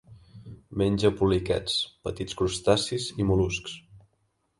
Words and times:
Menja 0.81 1.11
poliquets, 1.19 1.75
petits 2.07 2.37
crustacis 2.39 3.07
i 3.25 3.29
mol·luscs. 3.33 3.77